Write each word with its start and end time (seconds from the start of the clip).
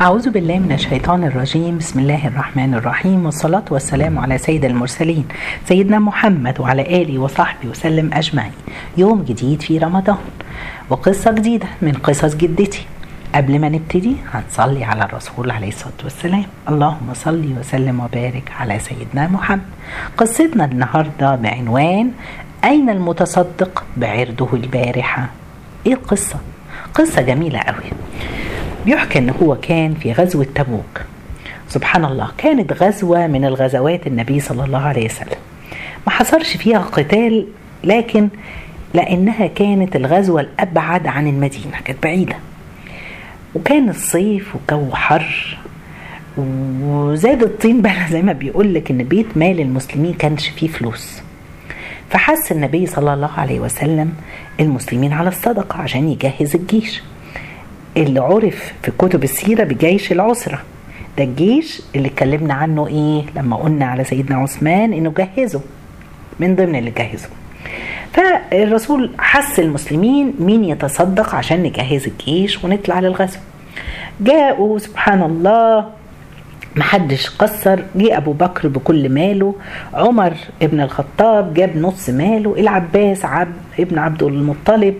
أعوذ 0.00 0.30
بالله 0.30 0.58
من 0.58 0.72
الشيطان 0.72 1.24
الرجيم. 1.24 1.78
بسم 1.78 1.98
الله 2.00 2.26
الرحمن 2.26 2.74
الرحيم. 2.74 3.26
والصلاة 3.26 3.64
والسلام 3.70 4.18
على 4.18 4.38
سيد 4.38 4.64
المرسلين 4.64 5.24
سيدنا 5.68 5.98
محمد 5.98 6.60
وعلى 6.60 7.02
آله 7.02 7.18
وصحبه 7.18 7.68
وسلم 7.68 8.14
أجمعين. 8.14 8.52
يوم 8.96 9.22
جديد 9.22 9.62
في 9.62 9.78
رمضان 9.78 10.18
وقصة 10.90 11.32
جديدة 11.32 11.66
من 11.82 11.92
قصص 11.92 12.34
جدتي. 12.34 12.86
قبل 13.34 13.58
ما 13.58 13.68
نبتدي 13.68 14.16
هنصلي 14.30 14.84
على 14.84 15.04
الرسول 15.04 15.50
عليه 15.50 15.68
الصلاة 15.68 16.00
والسلام. 16.04 16.44
اللهم 16.68 17.08
صل 17.14 17.54
وسلم 17.60 18.00
وبارك 18.00 18.52
على 18.60 18.78
سيدنا 18.78 19.28
محمد. 19.28 19.66
قصتنا 20.16 20.64
النهاردة 20.64 21.34
بعنوان 21.34 22.12
أين 22.64 22.90
المتصدق؟ 22.90 23.84
بعرضه 23.96 24.48
البارحة. 24.52 25.28
إيه 25.86 25.94
القصة؟ 25.94 26.38
قصة 26.94 27.22
جميلة 27.22 27.58
قوي 27.58 27.90
بيحكى 28.88 29.18
إن 29.18 29.30
هو 29.30 29.56
كان 29.56 29.94
في 29.94 30.12
غزوة 30.12 30.46
تبوك. 30.54 31.00
سبحان 31.68 32.04
الله 32.04 32.28
كانت 32.38 32.72
غزوة 32.72 33.26
من 33.26 33.44
الغزوات 33.44 34.06
النبي 34.06 34.40
صلى 34.40 34.64
الله 34.64 34.78
عليه 34.78 35.04
وسلم. 35.04 35.38
ما 36.06 36.12
حصلش 36.12 36.56
فيها 36.56 36.78
قتال 36.78 37.46
لكن 37.84 38.28
لأنها 38.94 39.46
كانت 39.46 39.96
الغزوة 39.96 40.40
الأبعد 40.40 41.06
عن 41.06 41.28
المدينة 41.28 41.80
كانت 41.84 42.02
بعيدة. 42.02 42.36
وكان 43.54 43.88
الصيف 43.88 44.56
وجو 44.56 44.94
حر 44.94 45.58
وزاد 46.38 47.42
الطين 47.42 47.82
بقى 47.82 48.08
زي 48.12 48.22
ما 48.22 48.32
بيقول 48.32 48.74
لك 48.74 48.90
إن 48.90 49.04
بيت 49.04 49.36
مال 49.36 49.60
المسلمين 49.60 50.14
كانش 50.14 50.48
فيه 50.48 50.68
فلوس. 50.68 51.22
فحس 52.10 52.52
النبي 52.52 52.86
صلى 52.86 53.14
الله 53.14 53.32
عليه 53.38 53.60
وسلم 53.60 54.12
المسلمين 54.60 55.12
على 55.12 55.28
الصدقة 55.28 55.78
عشان 55.78 56.08
يجهز 56.08 56.56
الجيش. 56.56 57.02
اللي 58.02 58.20
عرف 58.20 58.72
في 58.82 58.90
كتب 58.98 59.24
السيرة 59.24 59.64
بجيش 59.64 60.12
العسرة. 60.12 60.62
ده 61.18 61.24
الجيش 61.24 61.82
اللي 61.96 62.08
اتكلمنا 62.08 62.54
عنه 62.54 62.86
إيه 62.86 63.22
لما 63.36 63.56
قلنا 63.56 63.86
على 63.86 64.04
سيدنا 64.04 64.36
عثمان 64.36 64.92
إنه 64.92 65.12
جهزه 65.18 65.60
من 66.40 66.56
ضمن 66.56 66.76
اللي 66.76 66.90
جهزه. 66.90 67.28
فالرسول 68.12 69.10
حس 69.18 69.60
المسلمين 69.60 70.34
مين 70.40 70.64
يتصدق 70.64 71.34
عشان 71.34 71.62
نجهز 71.62 72.06
الجيش 72.06 72.64
ونطلع 72.64 73.00
للغزو. 73.00 73.38
جاءوا 74.20 74.78
سبحان 74.78 75.22
الله 75.22 75.86
محدش 76.78 77.28
قصر 77.30 77.80
جه 77.96 78.16
أبو 78.16 78.32
بكر 78.32 78.68
بكل 78.68 79.08
ماله 79.08 79.54
عمر 79.94 80.32
ابن 80.62 80.80
الخطاب 80.80 81.54
جاب 81.54 81.76
نص 81.76 82.10
ماله 82.10 82.54
العباس 82.58 83.24
عب 83.24 83.48
ابن 83.80 83.98
عبد 83.98 84.22
المطلب 84.22 84.94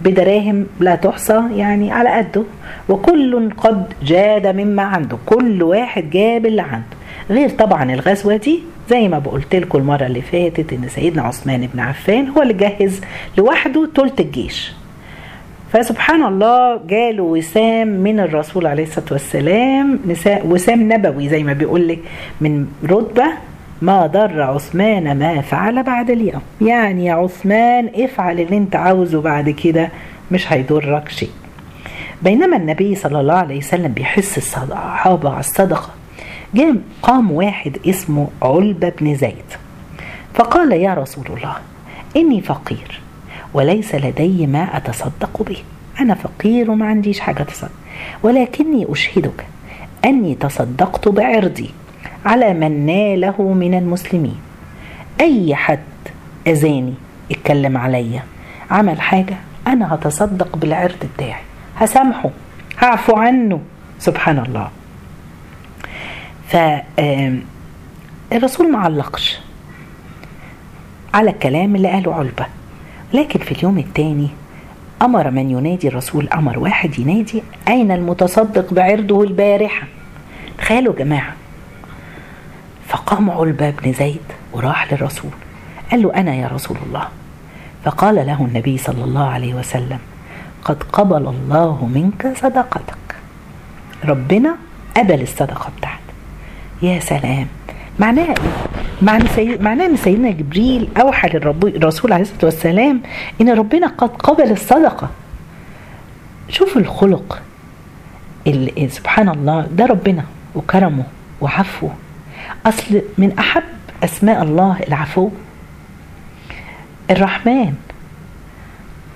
بدراهم 0.00 0.66
لا 0.80 0.94
تحصى 0.94 1.42
يعني 1.56 1.92
على 1.92 2.08
قده. 2.10 2.42
وكل 2.88 3.50
قد 3.56 3.84
جاد 4.02 4.46
مما 4.46 4.82
عنده 4.82 5.16
كل 5.26 5.62
واحد 5.62 6.10
جاب 6.10 6.46
اللي 6.46 6.62
عنده. 6.62 6.86
غير 7.30 7.48
طبعا 7.48 7.92
الغزوة 7.94 8.36
دي 8.36 8.60
زي 8.90 9.08
ما 9.08 9.18
بقولت 9.18 9.54
لكم 9.54 9.78
المرة 9.78 10.06
اللي 10.06 10.22
فاتت 10.22 10.72
إن 10.72 10.88
سيدنا 10.88 11.22
عثمان 11.22 11.68
بن 11.74 11.80
عفان 11.80 12.28
هو 12.28 12.42
اللي 12.42 12.54
جهز 12.54 13.00
لوحده 13.38 13.88
تلت 13.94 14.20
الجيش. 14.20 14.72
فسبحان 15.72 16.22
الله 16.24 16.80
جاله 16.86 17.22
وسام 17.22 17.88
من 17.88 18.20
الرسول 18.20 18.66
عليه 18.66 18.82
الصلاة 18.82 19.06
والسلام 19.10 20.00
وسام 20.44 20.92
نبوي 20.92 21.28
زي 21.28 21.42
ما 21.42 21.52
بيقول 21.52 21.88
لك 21.88 21.98
من 22.40 22.66
رتبة 22.84 23.24
ما 23.82 24.06
ضر 24.06 24.42
عثمان 24.42 25.18
ما 25.18 25.40
فعل 25.40 25.82
بعد 25.82 26.10
اليوم. 26.10 26.42
يعني 26.60 27.06
يا 27.06 27.14
عثمان 27.14 27.90
افعل 27.94 28.40
اللي 28.40 28.56
انت 28.56 28.76
عاوزه 28.76 29.20
بعد 29.20 29.50
كده 29.50 29.90
مش 30.30 30.52
هيضرك 30.52 31.08
شيء. 31.08 31.30
بينما 32.22 32.56
النبي 32.56 32.94
صلى 32.94 33.20
الله 33.20 33.34
عليه 33.34 33.58
وسلم 33.58 33.92
بيحس 33.92 34.38
الصحابة 34.38 35.30
على 35.30 35.40
الصدقة. 35.40 35.90
جاء 36.54 36.76
قام 37.02 37.32
واحد 37.32 37.78
اسمه 37.86 38.28
علبة 38.42 38.92
بن 39.00 39.14
زيد 39.14 39.50
فقال 40.34 40.72
يا 40.72 40.94
رسول 40.94 41.24
الله 41.26 41.56
إني 42.16 42.40
فقير. 42.40 43.01
وليس 43.54 43.94
لدي 43.94 44.46
ما 44.46 44.76
أتصدق 44.76 45.42
به. 45.42 45.56
أنا 46.00 46.14
فقير 46.14 46.70
وما 46.70 46.86
عنديش 46.86 47.20
حاجة 47.20 47.42
أتصدق. 47.42 47.70
ولكني 48.22 48.86
أشهدك 48.92 49.46
أني 50.04 50.34
تصدقت 50.34 51.08
بعرضي 51.08 51.70
على 52.24 52.54
من 52.54 52.86
ناله 52.86 53.42
من 53.52 53.74
المسلمين. 53.74 54.38
أي 55.20 55.54
حد 55.54 55.78
أذاني 56.46 56.94
اتكلم 57.30 57.76
عليا 57.76 58.22
عمل 58.70 59.00
حاجة 59.00 59.36
أنا 59.66 59.94
هتصدق 59.94 60.56
بالعرض 60.56 61.06
بتاعي. 61.16 61.40
هسامحه 61.76 62.30
هعفو 62.78 63.16
عنه. 63.16 63.60
سبحان 63.98 64.38
الله. 64.38 64.70
فالرسول 68.30 68.72
ما 68.72 68.78
علقش 68.78 69.40
على 71.14 71.30
الكلام 71.30 71.76
اللي 71.76 71.88
قاله 71.88 72.14
علبة. 72.14 72.46
لكن 73.14 73.40
في 73.40 73.52
اليوم 73.52 73.78
الثاني 73.78 74.28
أمر 75.02 75.30
من 75.30 75.50
ينادي 75.50 75.88
الرسول 75.88 76.28
أمر 76.28 76.58
واحد 76.58 76.98
ينادي 76.98 77.42
أين 77.68 77.92
المتصدق 77.92 78.74
بعرضه 78.74 79.22
البارحة؟ 79.22 79.86
تخيلوا 80.58 80.94
جماعة 80.94 81.34
فقام 82.88 83.30
علبة 83.30 83.70
بن 83.70 83.92
زيد 83.92 84.22
وراح 84.52 84.92
للرسول. 84.92 85.30
قال 85.90 86.02
له 86.02 86.14
أنا 86.14 86.34
يا 86.34 86.48
رسول 86.48 86.76
الله. 86.86 87.08
فقال 87.84 88.14
له 88.14 88.44
النبي 88.44 88.78
صلى 88.78 89.04
الله 89.04 89.26
عليه 89.28 89.54
وسلم 89.54 89.98
قد 90.64 90.82
قبل 90.82 91.26
الله 91.26 91.90
منك 91.94 92.32
صدقتك. 92.36 93.14
ربنا 94.04 94.56
قبل 94.96 95.22
الصدقة 95.22 95.70
بتاعتك. 95.78 95.98
يا 96.82 97.00
سلام 97.00 97.46
معناها 97.98 98.28
إيه؟ 98.28 98.34
معنى 99.02 99.28
سيد... 99.28 99.62
معناها 99.62 99.86
إن 99.86 99.96
سيدنا 99.96 100.30
جبريل 100.30 100.88
أوحى 101.00 101.28
للرسول 101.28 102.12
عليه 102.12 102.22
الصلاة 102.22 102.44
والسلام 102.44 103.00
إن 103.40 103.48
ربنا 103.48 103.86
قد 103.86 104.08
قبل 104.08 104.50
الصدقة. 104.50 105.10
شوفوا 106.48 106.80
الخلق 106.80 107.42
اللي 108.46 108.88
سبحان 108.88 109.28
الله 109.28 109.66
ده 109.72 109.86
ربنا 109.86 110.24
وكرمه 110.54 111.04
وعفوه. 111.40 111.94
أصل 112.66 113.02
من 113.18 113.38
أحب 113.38 113.62
أسماء 114.04 114.42
الله 114.42 114.76
العفو 114.88 115.30
الرحمن. 117.10 117.74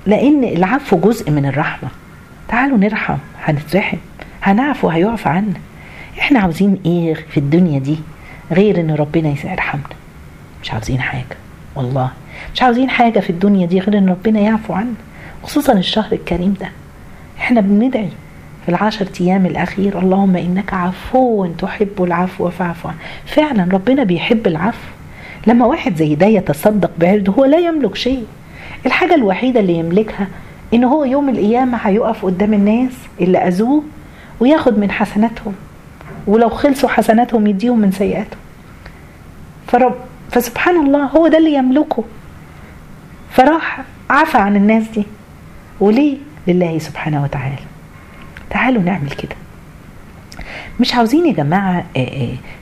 لأن 0.06 0.44
العفو 0.44 0.98
جزء 0.98 1.30
من 1.30 1.46
الرحمة. 1.46 1.88
تعالوا 2.48 2.78
نرحم 2.78 3.16
هنترحم 3.44 3.96
هنعفو 4.42 4.88
هيعفى 4.88 5.28
عنا. 5.28 5.54
إحنا 6.18 6.40
عاوزين 6.40 6.78
إيه 6.86 7.14
في 7.14 7.36
الدنيا 7.40 7.78
دي؟ 7.78 7.98
غير 8.52 8.80
إن 8.80 8.90
ربنا 8.94 9.28
يرحمنا. 9.44 9.84
مش 10.62 10.72
عاوزين 10.72 11.00
حاجة. 11.00 11.36
والله. 11.76 12.10
مش 12.54 12.62
عاوزين 12.62 12.90
حاجة 12.90 13.20
في 13.20 13.30
الدنيا 13.30 13.66
دي 13.66 13.80
غير 13.80 13.98
إن 13.98 14.08
ربنا 14.08 14.40
يعفو 14.40 14.72
عنا. 14.72 14.94
خصوصا 15.42 15.72
الشهر 15.72 16.12
الكريم 16.12 16.54
ده. 16.60 16.68
إحنا 17.38 17.60
بندعي 17.60 18.08
في 18.64 18.68
العشر 18.68 19.06
أيام 19.20 19.46
الأخير. 19.46 19.98
اللهم 19.98 20.36
إنك 20.36 20.74
عفو 20.74 21.46
تحب 21.46 22.02
العفو 22.02 22.50
فاعف 22.50 22.86
فعلا 23.26 23.68
ربنا 23.72 24.04
بيحب 24.04 24.46
العفو. 24.46 24.88
لما 25.46 25.66
واحد 25.66 25.96
زي 25.96 26.14
ده 26.14 26.26
يتصدق 26.26 26.90
بعرضه 26.98 27.32
هو 27.32 27.44
لا 27.44 27.58
يملك 27.58 27.94
شيء. 27.96 28.26
الحاجة 28.86 29.14
الوحيدة 29.14 29.60
اللي 29.60 29.74
يملكها 29.74 30.26
إن 30.74 30.84
هو 30.84 31.04
يوم 31.04 31.28
القيامة 31.28 31.78
هيقف 31.78 32.24
قدام 32.24 32.54
الناس 32.54 32.92
اللي 33.20 33.38
أذوه 33.38 33.82
وياخد 34.40 34.78
من 34.78 34.90
حسناتهم. 34.90 35.54
ولو 36.26 36.48
خلصوا 36.48 36.88
حسناتهم 36.88 37.46
يديهم 37.46 37.78
من 37.78 37.92
سيئاتهم. 37.92 38.40
فرب 39.66 39.94
فسبحان 40.32 40.86
الله 40.86 41.04
هو 41.04 41.28
ده 41.28 41.38
اللي 41.38 41.54
يملكه. 41.54 42.04
فراح 43.30 43.80
عفى 44.10 44.38
عن 44.38 44.56
الناس 44.56 44.84
دي. 44.94 45.04
وليه؟ 45.80 46.16
لله 46.46 46.78
سبحانه 46.78 47.22
وتعالى. 47.22 47.56
تعالوا 48.50 48.82
نعمل 48.82 49.10
كده. 49.10 49.36
مش 50.80 50.94
عاوزين 50.94 51.26
يا 51.26 51.32
جماعة 51.32 51.84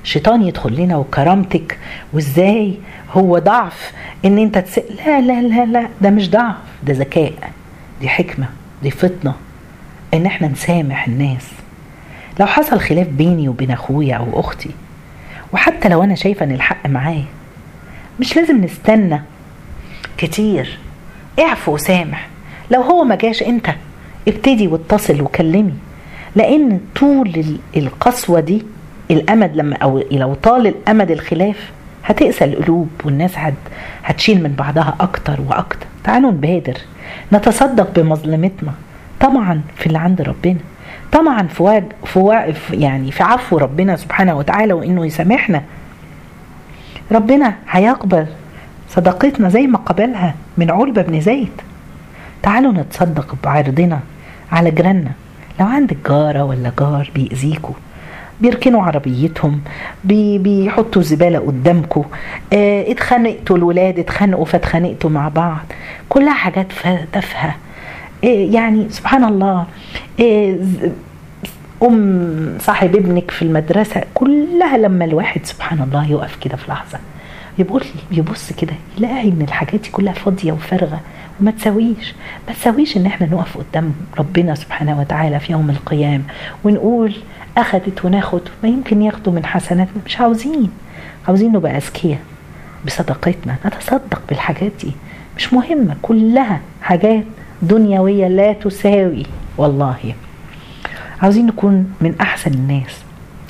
شيطان 0.04 0.42
يدخل 0.42 0.74
لنا 0.76 0.96
وكرامتك 0.96 1.78
وازاي 2.12 2.78
هو 3.12 3.38
ضعف 3.38 3.92
إن 4.24 4.38
أنت 4.38 4.58
تس... 4.58 4.78
لا 4.78 5.20
لا 5.20 5.42
لا 5.42 5.64
لا 5.64 5.88
ده 6.00 6.10
مش 6.10 6.30
ضعف 6.30 6.56
ده 6.82 6.92
ذكاء 6.92 7.32
دي 8.00 8.08
حكمة 8.08 8.46
دي 8.82 8.90
فطنة 8.90 9.34
إن 10.14 10.26
إحنا 10.26 10.48
نسامح 10.48 11.06
الناس. 11.06 11.46
لو 12.40 12.46
حصل 12.46 12.80
خلاف 12.80 13.06
بيني 13.08 13.48
وبين 13.48 13.70
أخويا 13.70 14.14
أو 14.16 14.40
أختي 14.40 14.70
وحتى 15.52 15.88
لو 15.88 16.02
أنا 16.02 16.14
شايفة 16.14 16.44
إن 16.44 16.52
الحق 16.52 16.86
معايا 16.86 17.24
مش 18.20 18.36
لازم 18.36 18.64
نستنى. 18.64 19.22
كتير. 20.18 20.78
اعفو 21.38 21.74
وسامح. 21.74 22.28
لو 22.70 22.80
هو 22.82 23.04
ما 23.04 23.14
جاش 23.14 23.42
أنت 23.42 23.66
ابتدي 24.28 24.68
واتصل 24.68 25.20
وكلمي. 25.20 25.74
لأن 26.36 26.80
طول 26.96 27.44
القسوة 27.76 28.40
دي 28.40 28.62
الأمد 29.10 29.56
لما 29.56 29.76
أو 29.76 30.02
لو 30.10 30.34
طال 30.34 30.66
الأمد 30.66 31.10
الخلاف 31.10 31.70
هتقسى 32.04 32.44
القلوب 32.44 32.88
والناس 33.04 33.38
هت 33.38 33.54
هتشيل 34.04 34.42
من 34.42 34.52
بعضها 34.52 34.96
أكتر 35.00 35.40
وأكتر. 35.48 35.86
تعالوا 36.04 36.30
نبادر. 36.30 36.76
نتصدق 37.32 38.00
بمظلمتنا. 38.00 38.72
طبعا 39.20 39.60
في 39.76 39.86
اللي 39.86 39.98
عند 39.98 40.22
ربنا. 40.22 40.58
طمعا 41.14 41.42
في 41.46 42.42
يعني 42.70 43.12
في 43.12 43.22
عفو 43.22 43.58
ربنا 43.58 43.96
سبحانه 43.96 44.34
وتعالى 44.34 44.72
وإنه 44.72 45.06
يسامحنا. 45.06 45.62
ربنا 47.12 47.54
هيقبل 47.70 48.26
صدقتنا 48.88 49.48
زي 49.48 49.66
ما 49.66 49.78
قبلها 49.78 50.34
من 50.58 50.70
علبة 50.70 51.02
بن 51.02 51.20
زيد. 51.20 51.60
تعالوا 52.42 52.72
نتصدق 52.72 53.34
بعرضنا 53.44 54.00
على 54.52 54.70
جيراننا. 54.70 55.10
لو 55.60 55.66
عندك 55.66 55.96
جارة 56.08 56.44
ولا 56.44 56.72
جار 56.78 57.10
بيأذيكوا 57.14 57.74
بيركنوا 58.40 58.82
عربيتهم 58.82 59.60
بي 60.04 60.38
بيحطوا 60.38 61.02
زبالة 61.02 61.38
قدامكم 61.38 62.04
آه 62.52 62.92
اتخانقتوا 62.92 63.56
الولاد 63.56 63.98
اتخانقوا 63.98 64.44
فاتخانقتوا 64.44 65.10
مع 65.10 65.28
بعض. 65.28 65.64
كلها 66.08 66.34
حاجات 66.34 66.66
تافهة. 67.12 67.54
يعني 68.28 68.86
سبحان 68.90 69.24
الله 69.24 69.66
ز- 70.60 70.90
أم 71.82 72.58
صاحب 72.60 72.96
ابنك 72.96 73.30
في 73.30 73.42
المدرسة 73.42 74.02
كلها 74.14 74.76
لما 74.76 75.04
الواحد 75.04 75.46
سبحان 75.46 75.80
الله 75.82 76.10
يقف 76.10 76.36
كده 76.36 76.56
في 76.56 76.70
لحظة 76.70 76.98
يقول 77.58 77.82
يبص 78.10 78.52
كده 78.52 78.72
يلاقي 78.98 79.28
إن 79.28 79.42
الحاجات 79.42 79.80
دي 79.80 79.90
كلها 79.90 80.12
فاضية 80.12 80.52
وفارغة 80.52 81.00
وما 81.40 81.50
تساويش 81.50 82.14
ما 82.48 82.54
تساويش 82.54 82.96
إن 82.96 83.06
إحنا 83.06 83.26
نقف 83.26 83.58
قدام 83.58 83.92
ربنا 84.18 84.54
سبحانه 84.54 85.00
وتعالى 85.00 85.40
في 85.40 85.52
يوم 85.52 85.70
القيامه 85.70 86.22
ونقول 86.64 87.14
أخذت 87.56 88.04
وناخد 88.04 88.40
ما 88.62 88.68
يمكن 88.68 89.02
ياخدوا 89.02 89.32
من 89.32 89.44
حسناتنا 89.46 90.02
مش 90.06 90.20
عاوزين 90.20 90.70
عاوزين 91.28 91.52
نبقى 91.52 91.76
أذكياء 91.76 92.18
بصدقتنا 92.86 93.56
نتصدق 93.66 94.22
بالحاجات 94.28 94.72
دي 94.84 94.92
مش 95.36 95.52
مهمة 95.52 95.96
كلها 96.02 96.60
حاجات 96.82 97.24
دنيوية 97.68 98.28
لا 98.28 98.52
تساوي. 98.52 99.22
والله 99.58 99.96
عاوزين 101.22 101.46
نكون 101.46 101.92
من 102.00 102.14
أحسن 102.20 102.50
الناس. 102.54 103.02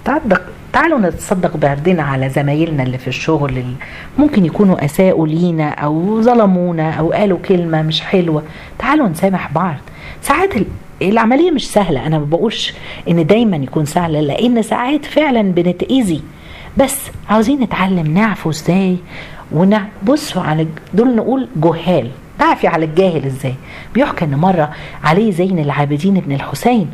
تصدق 0.05 0.43
تعالوا 0.73 0.99
نتصدق 0.99 1.57
بعرضنا 1.57 2.03
على 2.03 2.29
زمايلنا 2.29 2.83
اللي 2.83 2.99
في 2.99 3.09
الشغل 3.09 3.51
اللي 3.51 3.75
ممكن 4.19 4.45
يكونوا 4.45 4.85
أساءوا 4.85 5.27
لينا 5.27 5.69
أو 5.71 6.23
ظلمونا 6.23 6.91
أو 6.91 7.13
قالوا 7.13 7.39
كلمة 7.39 7.83
مش 7.83 8.01
حلوة. 8.01 8.43
تعالوا 8.79 9.09
نسامح 9.09 9.53
بعض. 9.53 9.75
ساعات 10.23 10.57
ال- 10.57 10.67
العملية 11.03 11.51
مش 11.51 11.71
سهلة. 11.71 12.07
أنا 12.07 12.19
ما 12.19 12.25
بقولش 12.25 12.75
إن 13.09 13.27
دايما 13.27 13.57
يكون 13.57 13.85
سهله 13.85 14.21
لأن 14.21 14.63
ساعات 14.63 15.05
فعلا 15.05 15.43
بنتأذي. 15.43 16.23
بس 16.77 16.97
عاوزين 17.31 17.61
نتعلم 17.61 18.15
نعفو 18.15 18.51
إزاي 18.51 18.97
ونبصوا 19.53 20.43
على 20.43 20.67
دول 20.95 21.17
نقول 21.17 21.49
جهال. 21.57 22.11
نعفي 22.45 22.67
على 22.67 22.85
الجاهل 22.85 23.25
إزاي؟ 23.27 23.55
بيحكى 23.95 24.25
إن 24.25 24.35
مرة 24.35 24.71
علي 25.05 25.33
زين 25.33 25.59
العابدين 25.59 26.15
بن 26.15 26.33
الحسين 26.33 26.91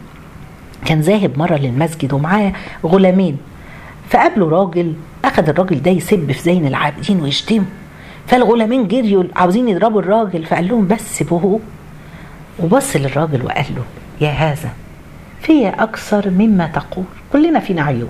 كان 0.85 1.01
ذاهب 1.01 1.39
مرة 1.39 1.57
للمسجد 1.57 2.13
ومعاه 2.13 2.53
غلامين. 2.87 3.37
فقابله 4.11 4.49
راجل 4.49 4.95
أخذ 5.25 5.49
الراجل 5.49 5.83
ده 5.83 5.91
يسب 5.91 6.33
في 6.33 6.43
زين 6.43 6.67
العابدين 6.67 7.21
ويشتمه. 7.21 7.65
فالغلامين 8.27 8.89
جريوا 8.89 9.25
عاوزين 9.37 9.69
يضربوا 9.69 10.01
الراجل 10.01 10.47
فقال 10.47 10.69
لهم 10.69 10.87
بس 10.87 11.01
سيبوه 11.01 11.61
وبص 12.59 12.97
للراجل 12.97 13.45
وقال 13.45 13.65
له 13.77 13.85
يا 14.21 14.31
هذا 14.31 14.71
في 15.41 15.69
أكثر 15.69 16.31
مما 16.31 16.67
تقول 16.67 17.05
كلنا 17.33 17.61
فينا 17.61 17.83
عيوب. 17.83 18.09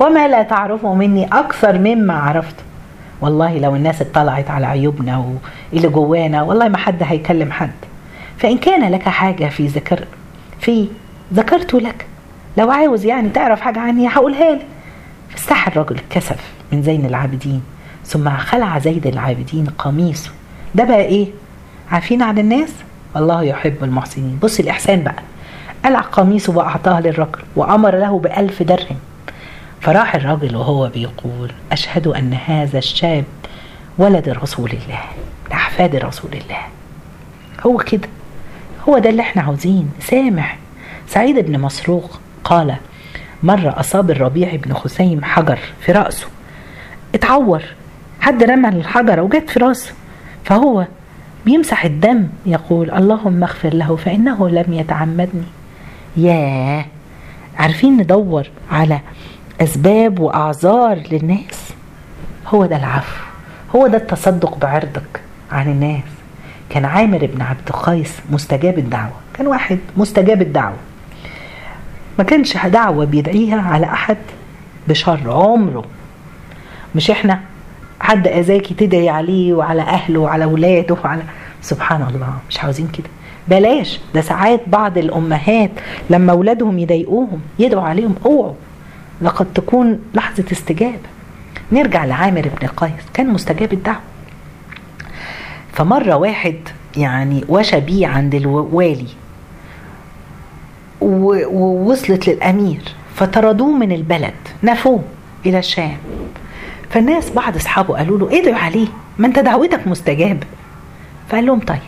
وما 0.00 0.28
لا 0.28 0.42
تعرفه 0.42 0.94
مني 0.94 1.24
أكثر 1.26 1.78
مما 1.78 2.14
عرفته. 2.14 2.62
والله 3.20 3.58
لو 3.58 3.76
الناس 3.76 4.02
اطلعت 4.02 4.50
على 4.50 4.66
عيوبنا 4.66 5.24
واللي 5.72 5.88
جوانا 5.88 6.42
والله 6.42 6.68
ما 6.68 6.78
حد 6.78 7.02
هيكلم 7.02 7.52
حد. 7.52 7.70
فإن 8.38 8.58
كان 8.58 8.90
لك 8.92 9.02
حاجة 9.02 9.46
في 9.48 9.66
ذكر 9.66 10.04
في 10.60 10.88
ذكرت 11.34 11.74
لك 11.74 12.06
لو 12.58 12.70
عاوز 12.70 13.04
يعني 13.04 13.28
تعرف 13.28 13.60
حاجة 13.60 13.80
عني 13.80 14.08
هقولها 14.08 14.54
لك. 14.54 14.66
فاستحى 15.30 15.70
الرجل 15.72 15.96
الكسف 15.96 16.52
من 16.72 16.82
زين 16.82 17.06
العابدين 17.06 17.62
ثم 18.04 18.30
خلع 18.30 18.78
زيد 18.78 19.06
العابدين 19.06 19.66
قميصه 19.78 20.30
ده 20.74 20.84
بقى 20.84 21.00
إيه؟ 21.00 21.26
عارفين 21.90 22.22
عن 22.22 22.38
الناس؟ 22.38 22.70
والله 23.14 23.42
يحب 23.42 23.84
المحسنين. 23.84 24.38
بص 24.42 24.60
الإحسان 24.60 25.02
بقى. 25.02 25.22
قلع 25.84 26.00
قميصه 26.00 26.56
وأعطاه 26.56 27.00
للرجل 27.00 27.38
وأمر 27.56 27.96
له 27.96 28.18
بألف 28.18 28.62
درهم. 28.62 28.96
فراح 29.80 30.14
الرجل 30.14 30.56
وهو 30.56 30.88
بيقول 30.88 31.52
أشهد 31.72 32.06
أن 32.06 32.32
هذا 32.46 32.78
الشاب 32.78 33.24
ولد 33.98 34.28
رسول 34.28 34.70
الله 34.70 35.00
لأحفاد 35.50 35.96
رسول 35.96 36.30
الله. 36.32 36.60
هو 37.66 37.76
كده 37.78 38.08
هو 38.88 38.98
ده 38.98 39.10
اللي 39.10 39.22
إحنا 39.22 39.42
عاوزين. 39.42 39.90
سامح 40.00 40.58
سعيد 41.08 41.38
بن 41.38 41.60
مسروق 41.60 42.20
قال 42.44 42.76
مرة 43.42 43.80
أصاب 43.80 44.10
الربيع 44.10 44.56
بن 44.56 44.74
خثيم 44.74 45.24
حجر 45.24 45.58
في 45.80 45.92
رأسه. 45.92 46.26
اتعور 47.14 47.62
حد 48.20 48.42
رمى 48.44 48.68
الحجرة 48.68 49.22
وجت 49.22 49.50
في 49.50 49.58
رأسه. 49.58 49.92
فهو 50.44 50.86
بيمسح 51.46 51.84
الدم 51.84 52.28
يقول 52.46 52.90
اللهم 52.90 53.42
اغفر 53.44 53.74
له 53.74 53.96
فإنه 53.96 54.48
لم 54.48 54.72
يتعمدني. 54.72 55.44
ياه! 56.16 56.84
عارفين 57.58 57.96
ندور 57.96 58.46
على 58.70 59.00
أسباب 59.60 60.20
وأعذار 60.20 61.02
للناس. 61.12 61.72
هو 62.46 62.66
ده 62.66 62.76
العفو. 62.76 63.22
هو 63.76 63.86
ده 63.86 63.96
التصدق 63.96 64.58
بعرضك 64.58 65.20
عن 65.52 65.66
الناس. 65.70 66.02
كان 66.70 66.84
عامر 66.84 67.26
بن 67.34 67.42
عبد 67.42 67.68
القيس 67.70 68.16
مستجاب 68.30 68.78
الدعوة. 68.78 69.12
كان 69.34 69.46
واحد 69.46 69.78
مستجاب 69.96 70.42
الدعوة. 70.42 70.76
ما 72.18 72.24
كانش 72.24 72.56
دعوة 72.56 73.04
بيدعيها 73.04 73.60
على 73.60 73.86
أحد 73.86 74.16
بشر 74.88 75.20
عمره. 75.26 75.84
مش 76.94 77.10
إحنا 77.10 77.40
حد 78.00 78.28
أذاكي 78.28 78.74
تدعي 78.74 79.08
عليه 79.08 79.52
وعلى 79.54 79.82
أهله 79.82 80.20
وعلى 80.20 80.44
أولاده 80.44 80.96
وعلى 81.04 81.22
سبحان 81.62 82.02
الله 82.02 82.32
مش 82.50 82.60
عاوزين 82.60 82.88
كده. 82.88 83.08
بلاش. 83.48 84.00
ده 84.14 84.20
ساعات 84.20 84.60
بعض 84.66 84.98
الأمهات 84.98 85.70
لما 86.10 86.32
أولادهم 86.32 86.78
يضايقوهم 86.78 87.40
يدعوا 87.58 87.82
عليهم 87.82 88.14
اوعوا. 88.26 88.54
لقد 89.22 89.52
تكون 89.54 90.00
لحظة 90.14 90.44
استجابة. 90.52 91.08
نرجع 91.72 92.04
لعامر 92.04 92.50
بن 92.60 92.66
قيس 92.68 93.04
كان 93.14 93.26
مستجاب 93.28 93.72
الدعوة. 93.72 94.00
فمرة 95.72 96.14
واحد 96.14 96.56
يعني 96.96 97.44
وشى 97.48 97.80
بيه 97.80 98.06
عند 98.06 98.34
الوالي 98.34 99.08
ووصلت 101.00 102.28
للأمير 102.28 102.82
فطردوه 103.14 103.72
من 103.76 103.92
البلد 103.92 104.34
نفوه 104.62 105.02
إلى 105.46 105.58
الشام. 105.58 105.96
فالناس 106.90 107.30
بعض 107.30 107.56
أصحابه 107.56 107.96
قالوا 107.96 108.18
له 108.18 108.40
ادعوا 108.40 108.58
عليه 108.58 108.88
ما 109.18 109.26
أنت 109.26 109.38
دعوتك 109.38 109.86
مستجابة. 109.86 110.46
فقال 111.28 111.46
لهم 111.46 111.60
طيب 111.60 111.78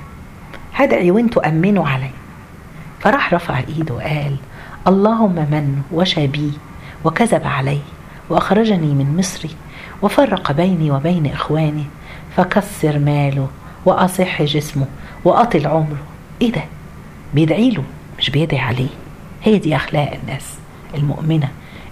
هدعي 0.74 1.10
وأنتوا 1.10 1.48
أمنوا 1.48 1.88
علي. 1.88 2.10
فراح 3.00 3.34
رفع 3.34 3.58
إيده 3.58 3.94
وقال 3.94 4.36
اللهم 4.86 5.34
من 5.34 5.82
وشى 5.92 6.26
بي 6.26 6.52
وكذب 7.04 7.42
علي 7.44 7.78
وأخرجني 8.30 8.94
من 8.94 9.16
مصري 9.18 9.50
وفرق 10.02 10.52
بيني 10.52 10.90
وبين 10.90 11.26
إخواني 11.26 11.84
فكسر 12.36 12.98
ماله 12.98 13.48
وأصح 13.86 14.42
جسمه 14.42 14.86
وأطل 15.24 15.66
عمره. 15.66 15.98
إيه 16.42 16.52
ده؟ 16.52 16.62
بيدعي 17.34 17.70
له 17.70 17.82
مش 18.18 18.30
بيدعي 18.30 18.60
عليه. 18.60 18.88
هي 19.42 19.58
دي 19.58 19.76
أخلاق 19.76 20.12
الناس 20.22 20.54
المؤمنة 20.94 21.48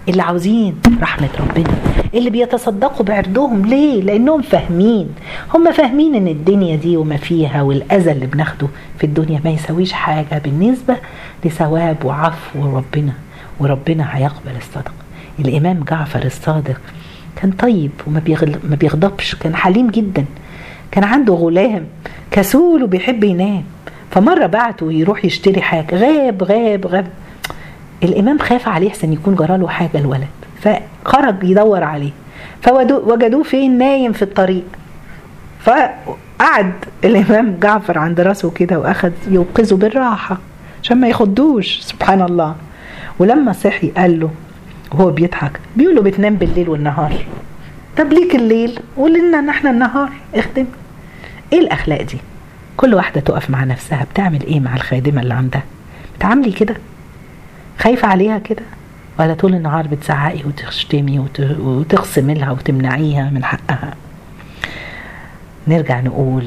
اللي 0.09 0.23
عاوزين 0.23 0.81
رحمة 1.03 1.29
ربنا 1.41 1.75
اللي 2.15 2.31
بيتصدقوا 2.31 3.05
بعرضهم. 3.07 3.67
ليه؟ 3.67 4.03
لأنهم 4.03 4.43
فاهمين. 4.43 5.09
هم 5.55 5.73
فاهمين 5.73 6.15
إن 6.15 6.29
الدنيا 6.29 6.77
دي 6.77 6.97
وما 6.97 7.17
فيها 7.17 7.63
والأذى 7.63 8.13
اللي 8.13 8.27
بناخده 8.27 8.69
في 8.99 9.05
الدنيا 9.05 9.41
ما 9.45 9.51
يساويش 9.51 9.93
حاجة 9.93 10.39
بالنسبة 10.45 10.97
لثواب 11.45 12.05
وعفو 12.05 12.77
ربنا. 12.77 13.13
وربنا 13.61 14.17
هيقبل 14.17 14.57
الصدقة. 14.57 14.93
الإمام 15.39 15.85
جعفر 15.91 16.25
الصادق 16.25 16.81
كان 17.37 17.51
طيب 17.51 17.91
وما 18.07 18.23
ما 18.65 18.77
بيغضبش 18.77 19.35
كان 19.35 19.57
حليم 19.57 19.91
جدا. 19.91 20.25
كان 20.91 21.05
عنده 21.05 21.35
غلام 21.35 21.87
كسول 22.31 22.83
وبيحب 22.83 23.25
ينام. 23.25 23.65
فمرة 24.11 24.47
بعته 24.47 24.93
يروح 24.93 25.25
يشتري 25.25 25.61
حاجة. 25.61 25.97
غاب 25.97 26.43
غاب 26.43 26.87
غاب. 26.87 27.07
الإمام 28.03 28.39
خاف 28.39 28.69
عليه 28.69 28.91
حسن 28.91 29.13
يكون 29.13 29.35
جراله 29.35 29.69
حاجة 29.69 29.99
الولد. 29.99 30.29
فخرج 30.61 31.45
يدور 31.45 31.85
عليه. 31.85 32.11
فوجدوه 32.63 33.43
فين؟ 33.43 33.79
نايم 33.79 34.13
في 34.13 34.23
الطريق. 34.23 34.65
فقعد 35.61 36.73
الإمام 37.05 37.57
جعفر 37.63 37.99
عند 37.99 38.21
راسه 38.21 38.51
كده 38.51 38.79
وأخذ 38.79 39.13
يوقظه 39.31 39.77
بالراحة 39.77 40.39
عشان 40.83 41.01
ما 41.01 41.09
يخضوش. 41.09 41.81
سبحان 41.81 42.23
الله. 42.23 42.55
ولما 43.19 43.53
صحي 43.53 43.89
قال 43.91 44.21
له 44.21 44.31
وهو 44.93 45.11
بيضحك 45.11 45.61
بيقول 45.77 45.95
له 45.97 46.03
بتنام 46.03 46.35
بالليل 46.37 46.69
والنهار. 46.69 47.25
طب 47.97 48.13
ليك 48.13 48.35
الليل؟ 48.35 48.81
ولنا 48.97 49.41
نحن 49.41 49.67
النهار. 49.67 50.09
اخدم 50.35 50.67
إيه 51.53 51.59
الأخلاق 51.61 52.03
دي؟ 52.03 52.19
كل 52.77 52.95
واحدة 52.95 53.21
تقف 53.21 53.51
مع 53.51 53.65
نفسها 53.65 54.05
بتعمل 54.13 54.43
إيه 54.43 54.61
مع 54.61 54.77
الخادمة 54.77 55.23
اللي 55.23 55.35
عندها؟ 55.35 55.63
بتعاملي 56.19 56.53
كده؟ 56.53 56.77
خايفة 57.79 58.09
عليها 58.09 58.39
كده؟ 58.39 58.63
ولا 59.21 59.35
طول 59.35 59.55
النهار 59.55 59.87
بتزعقي 59.87 60.41
وتشتمي 60.45 61.19
وت- 61.19 61.57
وتخصمي 61.61 62.35
لها 62.35 62.51
وتمنعيها 62.51 63.31
من 63.31 63.45
حقها؟ 63.45 63.95
نرجع 65.69 66.01
نقول 66.01 66.45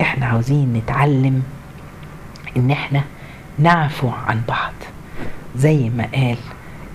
إحنا 0.00 0.26
عاوزين 0.26 0.72
نتعلم 0.72 1.42
إن 2.56 2.70
إحنا 2.70 3.00
نعفو 3.58 4.08
عن 4.26 4.40
بعض. 4.48 4.72
زي 5.56 5.90
ما 5.90 6.06
قال. 6.14 6.36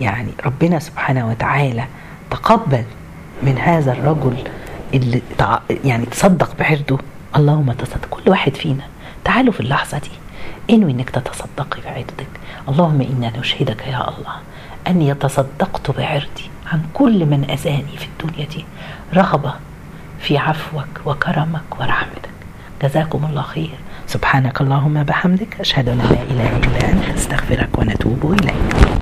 يعني 0.02 0.32
ربنا 0.46 0.80
سبحانه 0.80 1.28
وتعالى 1.28 1.86
تقبل 2.32 2.84
من 3.44 3.58
هذا 3.58 3.92
الرجل 3.92 4.38
اللي 4.94 5.22
تع- 5.38 5.60
يعني 5.86 6.06
تصدق 6.06 6.56
بعرضه 6.60 7.00
اللهم 7.36 7.72
تصدق. 7.72 8.06
كل 8.10 8.30
واحد 8.32 8.56
فينا. 8.56 8.84
تعالوا 9.24 9.54
في 9.54 9.60
اللحظة 9.60 9.98
دي. 9.98 10.12
انوي 10.76 10.92
إنك 10.92 11.10
تتصدقي 11.10 11.82
بعرضك. 11.86 12.28
اللهم 12.70 13.02
إنا 13.02 13.40
نشهدك 13.40 13.88
يا 13.88 14.10
الله 14.10 14.36
أني 14.88 15.14
تصدقت 15.14 15.92
بعرضي 15.92 16.50
عن 16.74 16.82
كل 16.94 17.26
من 17.26 17.48
أذاني 17.50 17.98
في 17.98 18.06
الدنيا 18.08 18.46
دي. 18.48 18.66
رغبة 19.14 19.54
في 20.20 20.38
عفوك 20.38 20.88
وكرمك 21.06 21.80
ورحمتك. 21.80 22.30
جزاكم 22.84 23.26
الله 23.30 23.42
خير. 23.42 23.76
سبحانك 24.10 24.62
اللهم 24.62 25.04
بحمدك 25.04 25.60
أشهد 25.60 25.90
أن 25.90 25.98
لا 25.98 26.22
إله 26.32 26.58
إلا 26.58 26.90
أنت 26.90 27.18
أستغفرك 27.18 27.78
ونتوب 27.78 28.34
إليك. 28.34 29.00